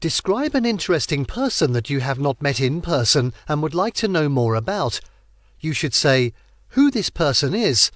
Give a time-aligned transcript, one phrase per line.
[0.00, 4.08] Describe an interesting person that you have not met in person and would like to
[4.08, 4.98] know more about.
[5.60, 6.32] You should say
[6.68, 7.90] who this person is,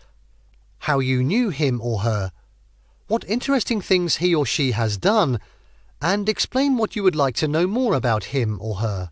[0.80, 2.30] how you knew him or her,
[3.06, 5.40] what interesting things he or she has done,
[6.02, 9.10] and explain what you would like to know more about him or her.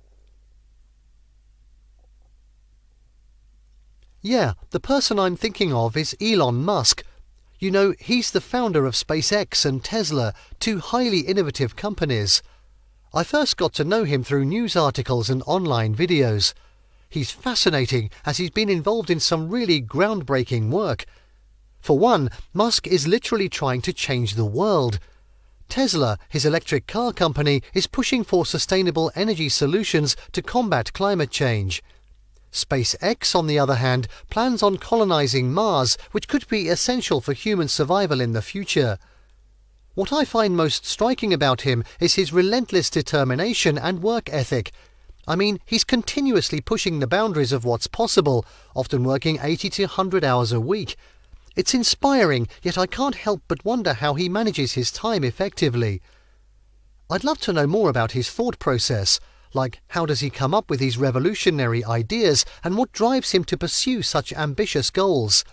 [4.21, 7.03] Yeah, the person I'm thinking of is Elon Musk.
[7.59, 12.43] You know, he's the founder of SpaceX and Tesla, two highly innovative companies.
[13.15, 16.55] I first got to know him through news articles and online videos.
[17.11, 21.05] He's fascinating as he's been involved in some really groundbreaking work.
[21.83, 24.99] For one, Musk is literally trying to change the world.
[25.69, 31.83] Tesla, his electric car company, is pushing for sustainable energy solutions to combat climate change.
[32.51, 37.69] SpaceX, on the other hand, plans on colonizing Mars, which could be essential for human
[37.69, 38.99] survival in the future.
[39.95, 44.73] What I find most striking about him is his relentless determination and work ethic,
[45.27, 50.25] I mean, he's continuously pushing the boundaries of what's possible, often working 80 to 100
[50.25, 50.97] hours a week.
[51.55, 56.03] It's inspiring, yet I can't help but wonder how he manages his time effectively.
[57.09, 59.21] I'd love to know more about his thought process,
[59.55, 63.59] like how does he come up with these revolutionary ideas and what drives him to
[63.59, 65.45] pursue such ambitious goals.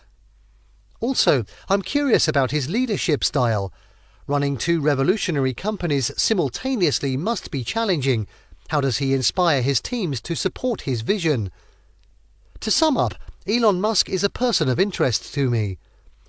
[1.00, 3.72] Also, I'm curious about his leadership style.
[4.30, 8.28] Running two revolutionary companies simultaneously must be challenging,
[8.68, 11.50] how does he inspire his teams to support his vision?
[12.60, 13.16] To sum up,
[13.48, 15.80] Elon Musk is a person of interest to me.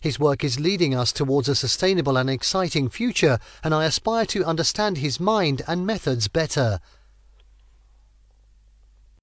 [0.01, 4.47] His work is leading us towards a sustainable and exciting future, and I aspire to
[4.47, 6.81] understand his mind and methods better.